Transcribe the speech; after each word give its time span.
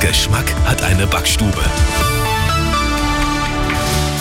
Geschmack 0.00 0.46
hat 0.64 0.82
eine 0.82 1.06
Backstube. 1.06 1.60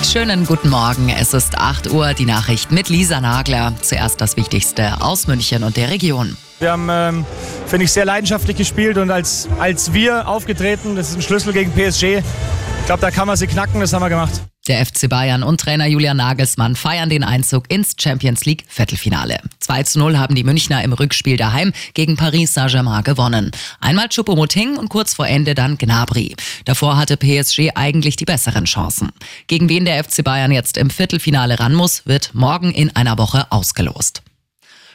Schönen 0.03 0.45
guten 0.45 0.69
Morgen. 0.69 1.07
Es 1.07 1.33
ist 1.33 1.57
8 1.57 1.91
Uhr, 1.91 2.13
die 2.13 2.25
Nachricht 2.25 2.73
mit 2.73 2.89
Lisa 2.89 3.21
Nagler. 3.21 3.73
Zuerst 3.81 4.19
das 4.19 4.35
Wichtigste 4.35 5.01
aus 5.01 5.27
München 5.27 5.63
und 5.63 5.77
der 5.77 5.89
Region. 5.89 6.35
Wir 6.59 6.73
haben, 6.73 6.89
ähm, 6.91 7.25
finde 7.65 7.85
ich, 7.85 7.93
sehr 7.93 8.03
leidenschaftlich 8.03 8.57
gespielt 8.57 8.97
und 8.97 9.09
als, 9.09 9.47
als 9.57 9.93
wir 9.93 10.27
aufgetreten, 10.27 10.97
das 10.97 11.11
ist 11.11 11.15
ein 11.15 11.21
Schlüssel 11.21 11.53
gegen 11.53 11.71
PSG. 11.71 12.17
Ich 12.17 12.85
glaube, 12.85 12.99
da 12.99 13.09
kann 13.09 13.27
man 13.27 13.37
sie 13.37 13.47
knacken, 13.47 13.79
das 13.79 13.93
haben 13.93 14.01
wir 14.01 14.09
gemacht. 14.09 14.48
Der 14.67 14.85
FC 14.85 15.09
Bayern 15.09 15.41
und 15.41 15.61
Trainer 15.61 15.87
Julian 15.87 16.17
Nagelsmann 16.17 16.75
feiern 16.75 17.09
den 17.09 17.23
Einzug 17.23 17.71
ins 17.71 17.95
Champions 17.99 18.45
League 18.45 18.65
Viertelfinale. 18.67 19.39
2 19.61 19.83
zu 19.83 19.99
0 19.99 20.17
haben 20.17 20.35
die 20.35 20.43
Münchner 20.43 20.83
im 20.83 20.93
Rückspiel 20.93 21.37
daheim 21.37 21.73
gegen 21.93 22.17
Paris 22.17 22.53
Saint-Germain 22.53 23.03
gewonnen. 23.03 23.51
Einmal 23.79 24.09
Choupo-Moting 24.09 24.77
und 24.77 24.89
kurz 24.89 25.15
vor 25.15 25.27
Ende 25.27 25.55
dann 25.55 25.77
Gnabry. 25.77 26.35
Davor 26.65 26.97
hatte 26.97 27.17
PSG 27.17 27.71
eigentlich 27.73 28.15
die 28.15 28.25
besseren 28.25 28.65
Chancen. 28.65 29.09
Gegen 29.47 29.69
wen 29.69 29.85
der 29.85 30.03
FC 30.03 30.23
Bayern 30.23 30.51
jetzt 30.51 30.77
im 30.77 30.89
Viertelfinale 30.89 31.59
ran 31.59 31.73
muss, 31.73 32.05
wird 32.05 32.31
morgen 32.33 32.71
in 32.71 32.95
einer 32.95 33.17
Woche 33.17 33.51
ausgelost. 33.51 34.21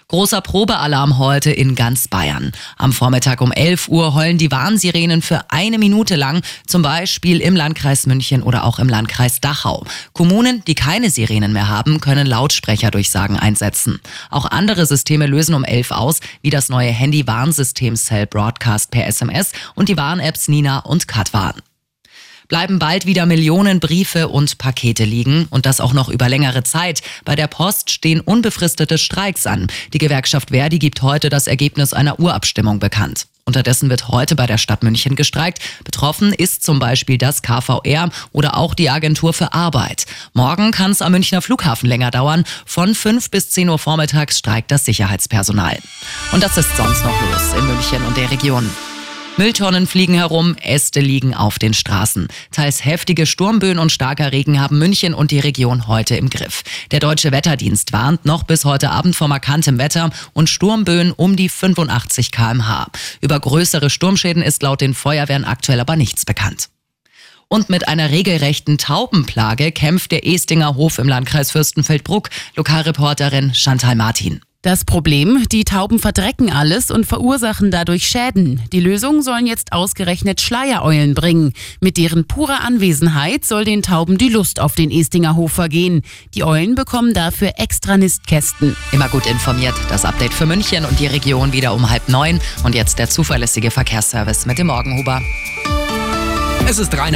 Großer 0.08 0.42
Probealarm 0.42 1.18
heute 1.18 1.50
in 1.50 1.74
ganz 1.74 2.08
Bayern. 2.08 2.52
Am 2.76 2.92
Vormittag 2.92 3.40
um 3.40 3.52
11 3.52 3.88
Uhr 3.88 4.14
heulen 4.14 4.36
die 4.36 4.50
Warnsirenen 4.50 5.22
für 5.22 5.50
eine 5.50 5.78
Minute 5.78 6.16
lang, 6.16 6.42
zum 6.66 6.82
Beispiel 6.82 7.40
im 7.40 7.56
Landkreis 7.56 8.06
München 8.06 8.42
oder 8.42 8.64
auch 8.64 8.78
im 8.78 8.88
Landkreis 8.88 9.40
Dachau. 9.40 9.84
Kommunen, 10.12 10.62
die 10.66 10.74
keine 10.74 11.10
Sirenen 11.10 11.52
mehr 11.52 11.68
haben, 11.68 12.00
können 12.00 12.26
Lautsprecherdurchsagen 12.26 13.38
einsetzen. 13.38 14.00
Auch 14.30 14.44
andere 14.44 14.84
Systeme 14.86 15.26
lösen 15.26 15.54
um 15.54 15.64
11 15.64 15.90
aus, 15.90 16.20
wie 16.42 16.50
das 16.50 16.68
neue 16.68 16.90
Handy-Warnsystem 16.90 17.96
Cell 17.96 18.26
Broadcast 18.26 18.90
per 18.90 19.06
SMS 19.06 19.52
und 19.74 19.88
die 19.88 19.96
Warn-Apps 19.96 20.48
Nina 20.48 20.80
und 20.80 21.08
Katwarn 21.08 21.62
bleiben 22.54 22.78
bald 22.78 23.04
wieder 23.04 23.26
Millionen 23.26 23.80
Briefe 23.80 24.28
und 24.28 24.58
Pakete 24.58 25.02
liegen 25.02 25.48
und 25.50 25.66
das 25.66 25.80
auch 25.80 25.92
noch 25.92 26.08
über 26.08 26.28
längere 26.28 26.62
Zeit. 26.62 27.02
Bei 27.24 27.34
der 27.34 27.48
Post 27.48 27.90
stehen 27.90 28.20
unbefristete 28.20 28.96
Streiks 28.96 29.48
an. 29.48 29.66
Die 29.92 29.98
Gewerkschaft 29.98 30.50
Verdi 30.50 30.78
gibt 30.78 31.02
heute 31.02 31.30
das 31.30 31.48
Ergebnis 31.48 31.92
einer 31.92 32.20
Urabstimmung 32.20 32.78
bekannt. 32.78 33.26
Unterdessen 33.44 33.90
wird 33.90 34.06
heute 34.06 34.36
bei 34.36 34.46
der 34.46 34.58
Stadt 34.58 34.84
München 34.84 35.16
gestreikt. 35.16 35.58
Betroffen 35.82 36.32
ist 36.32 36.62
zum 36.62 36.78
Beispiel 36.78 37.18
das 37.18 37.42
KVR 37.42 38.10
oder 38.30 38.56
auch 38.56 38.74
die 38.74 38.88
Agentur 38.88 39.32
für 39.32 39.52
Arbeit. 39.52 40.06
Morgen 40.32 40.70
kann 40.70 40.92
es 40.92 41.02
am 41.02 41.10
Münchner 41.10 41.42
Flughafen 41.42 41.88
länger 41.88 42.12
dauern. 42.12 42.44
Von 42.66 42.94
5 42.94 43.32
bis 43.32 43.50
10 43.50 43.68
Uhr 43.68 43.80
vormittags 43.80 44.38
streikt 44.38 44.70
das 44.70 44.84
Sicherheitspersonal. 44.84 45.80
Und 46.30 46.44
das 46.44 46.56
ist 46.56 46.76
sonst 46.76 47.04
noch 47.04 47.20
los 47.20 47.52
in 47.58 47.66
München 47.66 48.04
und 48.06 48.16
der 48.16 48.30
Region. 48.30 48.70
Mülltonnen 49.36 49.88
fliegen 49.88 50.14
herum, 50.14 50.54
Äste 50.62 51.00
liegen 51.00 51.34
auf 51.34 51.58
den 51.58 51.74
Straßen. 51.74 52.28
Teils 52.52 52.84
heftige 52.84 53.26
Sturmböen 53.26 53.80
und 53.80 53.90
starker 53.90 54.30
Regen 54.30 54.60
haben 54.60 54.78
München 54.78 55.12
und 55.12 55.32
die 55.32 55.40
Region 55.40 55.88
heute 55.88 56.14
im 56.14 56.30
Griff. 56.30 56.62
Der 56.92 57.00
deutsche 57.00 57.32
Wetterdienst 57.32 57.92
warnt 57.92 58.24
noch 58.24 58.44
bis 58.44 58.64
heute 58.64 58.90
Abend 58.90 59.16
vor 59.16 59.26
markantem 59.26 59.76
Wetter 59.78 60.10
und 60.34 60.48
Sturmböen 60.48 61.10
um 61.10 61.34
die 61.34 61.48
85 61.48 62.30
kmh. 62.30 62.86
Über 63.20 63.40
größere 63.40 63.90
Sturmschäden 63.90 64.40
ist 64.40 64.62
laut 64.62 64.80
den 64.80 64.94
Feuerwehren 64.94 65.44
aktuell 65.44 65.80
aber 65.80 65.96
nichts 65.96 66.24
bekannt. 66.24 66.68
Und 67.48 67.68
mit 67.68 67.88
einer 67.88 68.10
regelrechten 68.10 68.78
Taubenplage 68.78 69.72
kämpft 69.72 70.12
der 70.12 70.28
Estinger 70.28 70.76
Hof 70.76 70.98
im 70.98 71.08
Landkreis 71.08 71.50
Fürstenfeldbruck. 71.50 72.30
Lokalreporterin 72.54 73.52
Chantal 73.52 73.96
Martin. 73.96 74.42
Das 74.64 74.86
Problem, 74.86 75.44
die 75.52 75.64
Tauben 75.64 75.98
verdrecken 75.98 76.50
alles 76.50 76.90
und 76.90 77.04
verursachen 77.04 77.70
dadurch 77.70 78.06
Schäden. 78.06 78.62
Die 78.72 78.80
Lösung 78.80 79.20
sollen 79.20 79.46
jetzt 79.46 79.72
ausgerechnet 79.72 80.40
Schleiereulen 80.40 81.12
bringen. 81.12 81.52
Mit 81.82 81.98
deren 81.98 82.26
purer 82.26 82.62
Anwesenheit 82.62 83.44
soll 83.44 83.66
den 83.66 83.82
Tauben 83.82 84.16
die 84.16 84.30
Lust 84.30 84.60
auf 84.60 84.74
den 84.74 84.90
Estinger 84.90 85.36
Hof 85.36 85.52
vergehen. 85.52 86.00
Die 86.32 86.44
Eulen 86.44 86.76
bekommen 86.76 87.12
dafür 87.12 87.52
extra 87.58 87.98
Nistkästen. 87.98 88.74
Immer 88.90 89.10
gut 89.10 89.26
informiert. 89.26 89.74
Das 89.90 90.06
Update 90.06 90.32
für 90.32 90.46
München 90.46 90.86
und 90.86 90.98
die 90.98 91.08
Region 91.08 91.52
wieder 91.52 91.74
um 91.74 91.90
halb 91.90 92.08
neun. 92.08 92.40
Und 92.64 92.74
jetzt 92.74 92.98
der 92.98 93.10
zuverlässige 93.10 93.70
Verkehrsservice 93.70 94.46
mit 94.46 94.56
dem 94.56 94.68
Morgenhuber. 94.68 95.20
Es 96.66 96.78
ist 96.78 96.96
reiner 96.96 97.12